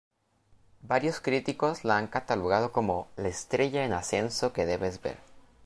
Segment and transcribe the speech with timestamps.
[0.81, 5.17] Varios críticos la han catalogado como la ""estrella en ascenso que debes ver"".